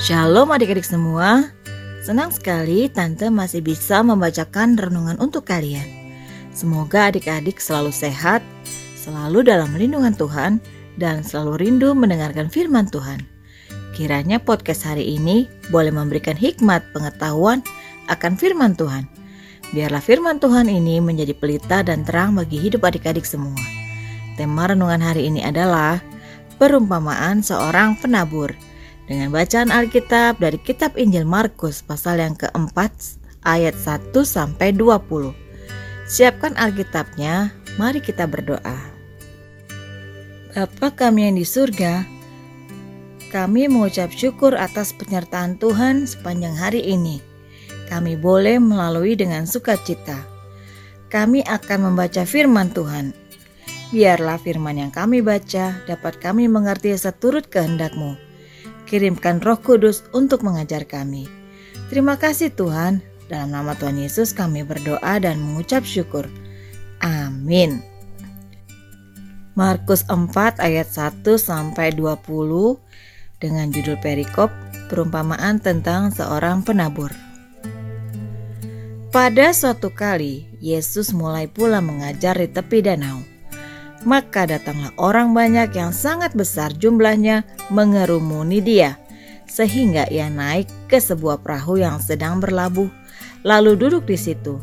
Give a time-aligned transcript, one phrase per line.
[0.00, 1.52] Shalom adik-adik semua.
[2.00, 5.84] Senang sekali Tante masih bisa membacakan renungan untuk kalian.
[6.56, 8.40] Semoga adik-adik selalu sehat,
[8.96, 10.56] selalu dalam lindungan Tuhan,
[10.96, 13.20] dan selalu rindu mendengarkan firman Tuhan.
[13.92, 17.60] Kiranya podcast hari ini boleh memberikan hikmat pengetahuan
[18.08, 19.04] akan firman Tuhan.
[19.76, 23.60] Biarlah firman Tuhan ini menjadi pelita dan terang bagi hidup adik-adik semua.
[24.40, 26.00] Tema renungan hari ini adalah
[26.56, 28.69] perumpamaan seorang penabur
[29.10, 32.94] dengan bacaan Alkitab dari kitab Injil Markus pasal yang keempat
[33.42, 35.34] ayat 1 sampai 20.
[36.06, 38.78] Siapkan Alkitabnya, mari kita berdoa.
[40.54, 42.06] Bapa kami yang di surga,
[43.34, 47.18] kami mengucap syukur atas penyertaan Tuhan sepanjang hari ini.
[47.90, 50.22] Kami boleh melalui dengan sukacita.
[51.10, 53.10] Kami akan membaca firman Tuhan.
[53.90, 58.29] Biarlah firman yang kami baca dapat kami mengerti seturut kehendak-Mu
[58.90, 61.30] Kirimkan Roh Kudus untuk mengajar kami.
[61.94, 62.98] Terima kasih Tuhan.
[63.30, 66.26] Dalam nama Tuhan Yesus kami berdoa dan mengucap syukur.
[66.98, 67.86] Amin.
[69.54, 72.18] Markus 4 ayat 1 sampai 20
[73.38, 74.50] dengan judul perikop
[74.90, 77.14] perumpamaan tentang seorang penabur.
[79.14, 83.29] Pada suatu kali, Yesus mulai pula mengajar di tepi danau.
[84.00, 88.96] Maka datanglah orang banyak yang sangat besar jumlahnya mengerumuni dia,
[89.44, 92.88] sehingga ia naik ke sebuah perahu yang sedang berlabuh,
[93.44, 94.56] lalu duduk di situ.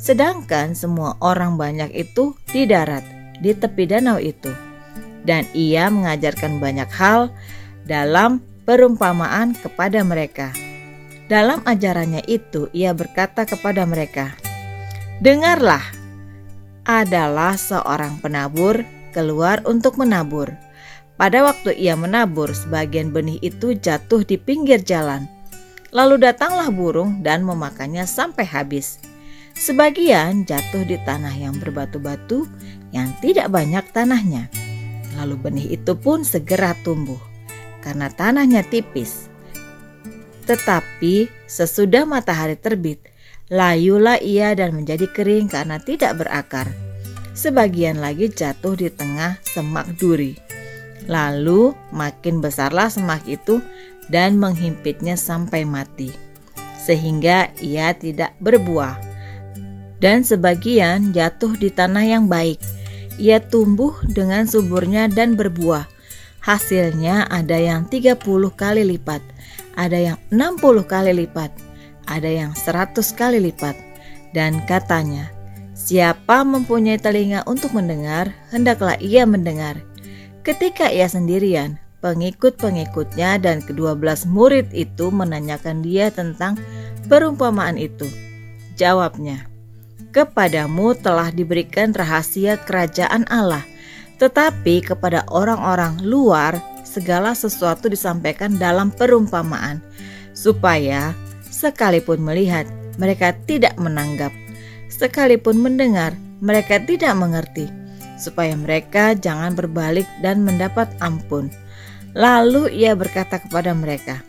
[0.00, 3.04] Sedangkan semua orang banyak itu di darat,
[3.44, 4.54] di tepi danau itu.
[5.26, 7.28] Dan ia mengajarkan banyak hal
[7.84, 10.54] dalam perumpamaan kepada mereka.
[11.28, 14.32] Dalam ajarannya itu, ia berkata kepada mereka,
[15.20, 15.97] "Dengarlah,
[16.88, 18.80] adalah seorang penabur
[19.12, 20.48] keluar untuk menabur.
[21.20, 25.28] Pada waktu ia menabur, sebagian benih itu jatuh di pinggir jalan.
[25.92, 29.02] Lalu datanglah burung dan memakannya sampai habis.
[29.58, 32.46] Sebagian jatuh di tanah yang berbatu-batu
[32.94, 34.46] yang tidak banyak tanahnya.
[35.18, 37.18] Lalu benih itu pun segera tumbuh
[37.82, 39.26] karena tanahnya tipis.
[40.46, 43.02] Tetapi sesudah matahari terbit,
[43.48, 46.68] Layulah ia dan menjadi kering karena tidak berakar.
[47.32, 50.36] Sebagian lagi jatuh di tengah semak duri.
[51.08, 53.64] Lalu makin besarlah semak itu
[54.12, 56.12] dan menghimpitnya sampai mati.
[56.76, 59.00] Sehingga ia tidak berbuah.
[59.96, 62.60] Dan sebagian jatuh di tanah yang baik.
[63.16, 65.88] Ia tumbuh dengan suburnya dan berbuah.
[66.44, 68.20] Hasilnya ada yang 30
[68.52, 69.24] kali lipat,
[69.72, 71.67] ada yang 60 kali lipat
[72.08, 73.76] ada yang seratus kali lipat.
[74.32, 75.28] Dan katanya,
[75.76, 79.80] siapa mempunyai telinga untuk mendengar, hendaklah ia mendengar.
[80.44, 86.56] Ketika ia sendirian, pengikut-pengikutnya dan kedua belas murid itu menanyakan dia tentang
[87.08, 88.08] perumpamaan itu.
[88.78, 89.44] Jawabnya,
[90.14, 93.64] kepadamu telah diberikan rahasia kerajaan Allah,
[94.22, 99.82] tetapi kepada orang-orang luar segala sesuatu disampaikan dalam perumpamaan,
[100.32, 101.12] supaya
[101.58, 102.70] Sekalipun melihat,
[103.02, 104.30] mereka tidak menanggap.
[104.86, 107.66] Sekalipun mendengar, mereka tidak mengerti,
[108.14, 111.50] supaya mereka jangan berbalik dan mendapat ampun.
[112.14, 114.22] Lalu ia berkata kepada mereka,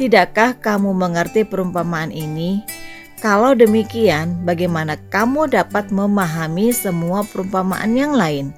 [0.00, 2.64] "Tidakkah kamu mengerti perumpamaan ini?
[3.20, 8.56] Kalau demikian, bagaimana kamu dapat memahami semua perumpamaan yang lain?"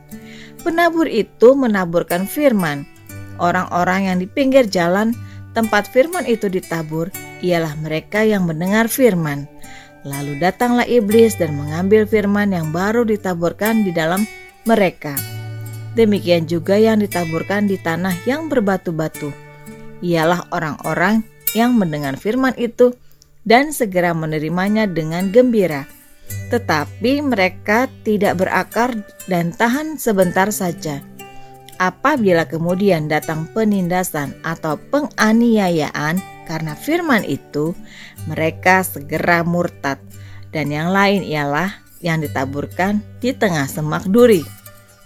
[0.62, 2.86] Penabur itu menaburkan firman.
[3.42, 5.10] Orang-orang yang di pinggir jalan
[5.58, 7.10] tempat firman itu ditabur
[7.42, 9.50] ialah mereka yang mendengar firman.
[10.02, 14.26] Lalu datanglah iblis dan mengambil firman yang baru ditaburkan di dalam
[14.66, 15.14] mereka.
[15.94, 19.30] Demikian juga yang ditaburkan di tanah yang berbatu-batu.
[20.02, 21.22] Ialah orang-orang
[21.52, 22.96] yang mendengar firman itu
[23.44, 25.84] dan segera menerimanya dengan gembira.
[26.48, 28.96] Tetapi mereka tidak berakar
[29.28, 31.04] dan tahan sebentar saja.
[31.76, 37.74] Apabila kemudian datang penindasan atau penganiayaan, karena firman itu,
[38.26, 39.98] mereka segera murtad.
[40.52, 44.44] Dan yang lain ialah yang ditaburkan di tengah semak duri.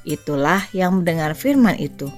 [0.03, 2.11] Itulah yang mendengar firman itu.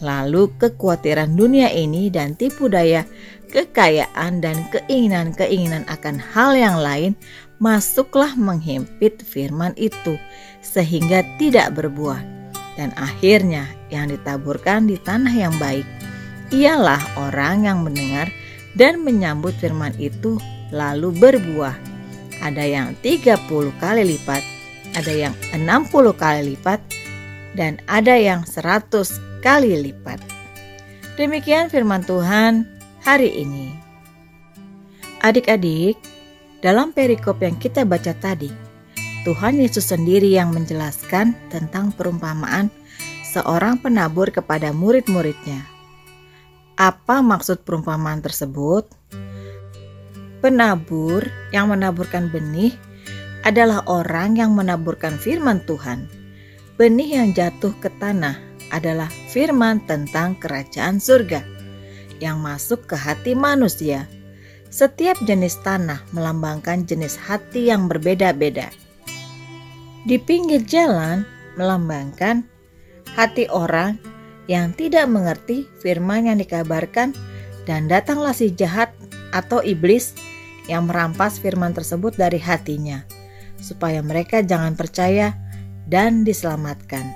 [0.00, 3.04] Lalu kekhawatiran dunia ini dan tipu daya,
[3.52, 7.12] kekayaan dan keinginan-keinginan akan hal yang lain
[7.60, 10.16] masuklah menghimpit firman itu
[10.64, 12.22] sehingga tidak berbuah.
[12.80, 15.84] Dan akhirnya yang ditaburkan di tanah yang baik
[16.50, 18.32] ialah orang yang mendengar
[18.74, 20.38] dan menyambut firman itu
[20.70, 21.74] lalu berbuah.
[22.40, 23.36] Ada yang 30
[23.76, 24.42] kali lipat,
[24.96, 26.80] ada yang 60 kali lipat,
[27.54, 30.22] dan ada yang 100 kali lipat.
[31.20, 32.64] Demikian firman Tuhan,
[33.04, 33.76] hari ini.
[35.20, 36.00] Adik-adik,
[36.64, 38.48] dalam perikop yang kita baca tadi,
[39.20, 42.72] Tuhan Yesus sendiri yang menjelaskan tentang perumpamaan
[43.30, 45.69] seorang penabur kepada murid-muridnya.
[46.80, 48.88] Apa maksud perumpamaan tersebut?
[50.40, 52.72] Penabur yang menaburkan benih
[53.44, 56.08] adalah orang yang menaburkan firman Tuhan.
[56.80, 58.40] Benih yang jatuh ke tanah
[58.72, 61.44] adalah firman tentang kerajaan surga
[62.16, 64.08] yang masuk ke hati manusia.
[64.72, 68.72] Setiap jenis tanah melambangkan jenis hati yang berbeda-beda.
[70.08, 71.28] Di pinggir jalan
[71.60, 72.40] melambangkan
[73.12, 74.00] hati orang
[74.50, 77.14] yang tidak mengerti firman yang dikabarkan
[77.70, 78.90] dan datanglah si jahat
[79.30, 80.10] atau iblis
[80.66, 83.06] yang merampas firman tersebut dari hatinya,
[83.62, 85.38] supaya mereka jangan percaya
[85.86, 87.14] dan diselamatkan.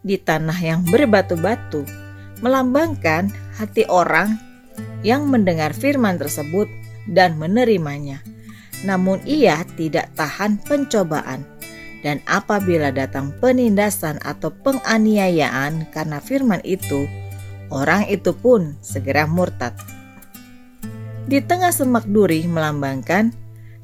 [0.00, 1.84] Di tanah yang berbatu-batu,
[2.40, 3.28] melambangkan
[3.60, 4.40] hati orang
[5.04, 6.68] yang mendengar firman tersebut
[7.12, 8.24] dan menerimanya,
[8.80, 11.44] namun ia tidak tahan pencobaan.
[12.04, 17.08] Dan apabila datang penindasan atau penganiayaan karena firman itu,
[17.72, 19.72] orang itu pun segera murtad.
[21.24, 23.32] Di tengah semak duri melambangkan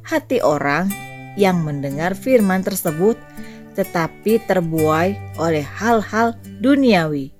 [0.04, 0.92] hati orang
[1.40, 3.16] yang mendengar firman tersebut
[3.72, 7.32] tetapi terbuai oleh hal-hal duniawi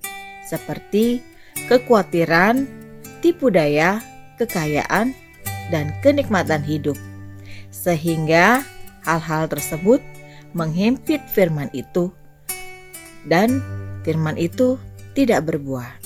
[0.46, 1.20] seperti
[1.68, 2.64] kekhawatiran,
[3.20, 4.00] tipu daya,
[4.40, 5.12] kekayaan,
[5.68, 6.96] dan kenikmatan hidup.
[7.70, 8.64] Sehingga
[9.06, 10.02] hal-hal tersebut
[10.52, 12.10] menghimpit firman itu
[13.28, 13.62] dan
[14.02, 14.80] firman itu
[15.12, 16.00] tidak berbuah.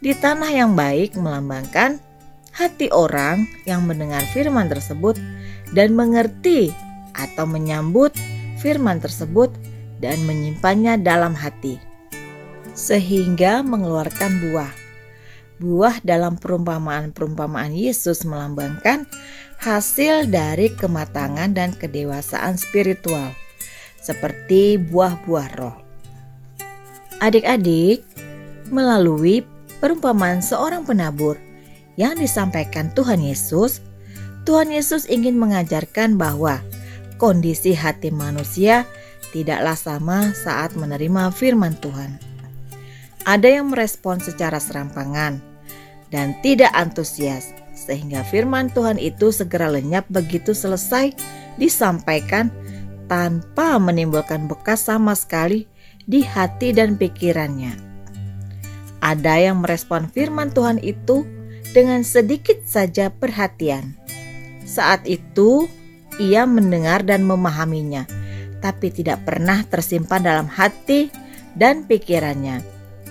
[0.00, 2.00] Di tanah yang baik melambangkan
[2.56, 5.16] hati orang yang mendengar firman tersebut
[5.76, 6.72] dan mengerti
[7.14, 8.12] atau menyambut
[8.60, 9.52] firman tersebut
[10.00, 11.76] dan menyimpannya dalam hati,
[12.72, 14.72] sehingga mengeluarkan buah.
[15.60, 19.04] Buah dalam perumpamaan-perumpamaan Yesus melambangkan
[19.60, 23.36] hasil dari kematangan dan kedewasaan spiritual,
[24.00, 25.76] seperti buah-buah roh.
[27.20, 28.00] Adik-adik,
[28.72, 29.44] melalui
[29.84, 31.36] perumpamaan seorang penabur,
[32.00, 33.84] yang disampaikan Tuhan Yesus,
[34.48, 36.64] Tuhan Yesus ingin mengajarkan bahwa
[37.20, 38.88] kondisi hati manusia
[39.36, 42.16] tidaklah sama saat menerima firman Tuhan.
[43.28, 45.36] Ada yang merespon secara serampangan
[46.08, 47.52] dan tidak antusias,
[47.90, 51.10] sehingga firman Tuhan itu segera lenyap begitu selesai
[51.58, 52.54] disampaikan
[53.10, 55.66] tanpa menimbulkan bekas sama sekali
[56.06, 57.74] di hati dan pikirannya.
[59.02, 61.26] Ada yang merespon firman Tuhan itu
[61.74, 63.98] dengan sedikit saja perhatian.
[64.62, 65.66] Saat itu,
[66.22, 68.06] ia mendengar dan memahaminya,
[68.62, 71.10] tapi tidak pernah tersimpan dalam hati
[71.58, 72.62] dan pikirannya.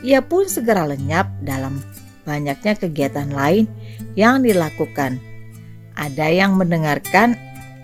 [0.07, 1.83] Ia pun segera lenyap dalam
[2.23, 3.67] banyaknya kegiatan lain
[4.15, 5.19] yang dilakukan.
[5.99, 7.35] Ada yang mendengarkan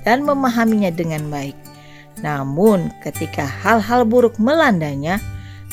[0.07, 1.57] dan memahaminya dengan baik.
[2.23, 5.19] Namun, ketika hal-hal buruk melandanya,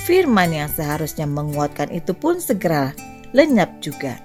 [0.02, 2.90] firman yang seharusnya menguatkan itu pun segera
[3.30, 4.18] lenyap juga.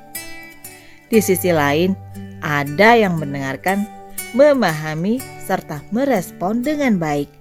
[1.08, 1.94] Di sisi lain,
[2.42, 3.86] ada yang mendengarkan,
[4.34, 7.32] memahami, serta merespon dengan baik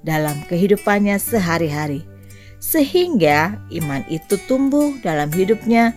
[0.00, 2.08] dalam kehidupannya sehari-hari,
[2.60, 5.96] sehingga iman itu tumbuh dalam hidupnya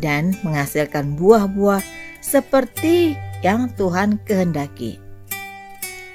[0.00, 1.84] dan menghasilkan buah-buah
[2.24, 4.98] seperti yang Tuhan kehendaki.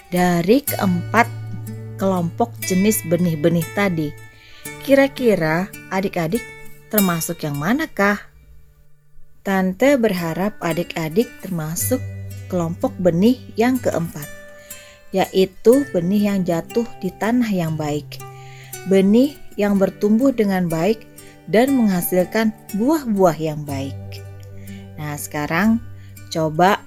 [0.10, 1.26] Dari keempat
[1.98, 4.10] kelompok jenis benih-benih tadi,
[4.84, 6.44] kira-kira adik-adik
[6.90, 8.20] termasuk yang manakah?
[9.44, 12.00] Tante berharap adik-adik termasuk
[12.48, 14.26] kelompok benih yang keempat,
[15.10, 18.22] yaitu benih yang jatuh di tanah yang baik,
[18.88, 21.06] benih yang bertumbuh dengan baik
[21.48, 23.96] dan menghasilkan buah-buah yang baik.
[24.96, 25.84] Nah, sekarang
[26.32, 26.80] coba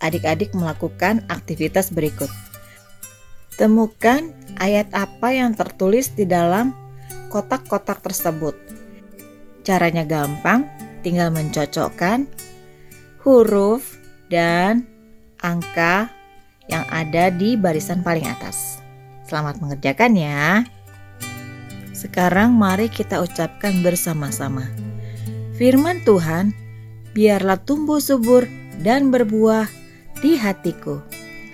[0.00, 2.28] adik-adik melakukan aktivitas berikut.
[3.56, 6.72] Temukan ayat apa yang tertulis di dalam
[7.28, 8.56] kotak-kotak tersebut.
[9.60, 10.64] Caranya gampang,
[11.04, 12.24] tinggal mencocokkan
[13.20, 14.00] huruf
[14.32, 14.88] dan
[15.44, 16.08] angka
[16.72, 18.80] yang ada di barisan paling atas.
[19.28, 20.64] Selamat mengerjakan ya.
[22.00, 24.64] Sekarang mari kita ucapkan bersama-sama.
[25.60, 26.56] Firman Tuhan,
[27.12, 28.48] biarlah tumbuh subur
[28.80, 29.68] dan berbuah
[30.24, 31.04] di hatiku.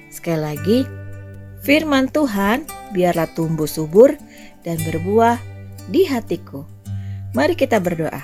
[0.06, 0.78] Sekali lagi,
[1.66, 2.62] firman Tuhan,
[2.94, 4.14] biarlah tumbuh subur
[4.62, 5.34] dan berbuah
[5.90, 6.62] di hatiku.
[7.34, 8.22] Mari kita berdoa.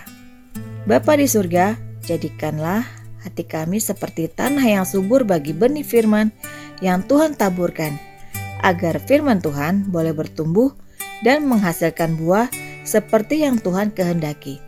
[0.86, 1.74] Bapa di surga,
[2.06, 2.86] jadikanlah
[3.26, 6.30] hati kami seperti tanah yang subur bagi benih firman
[6.78, 7.98] yang Tuhan taburkan,
[8.62, 10.81] agar firman Tuhan boleh bertumbuh
[11.22, 12.50] dan menghasilkan buah
[12.82, 14.58] seperti yang Tuhan kehendaki.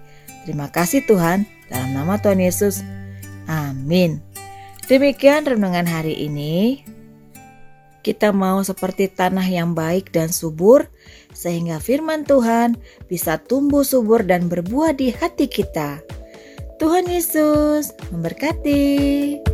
[0.47, 2.85] Terima kasih Tuhan, Dalam nama Tuhan Yesus,
[3.49, 4.21] amin.
[4.85, 6.85] Demikian renungan hari ini.
[8.05, 10.93] Kita mau seperti tanah yang baik dan subur,
[11.33, 12.77] sehingga firman Tuhan
[13.09, 16.05] bisa tumbuh subur dan berbuah di hati kita.
[16.77, 19.54] Tuhan Yesus memberkati.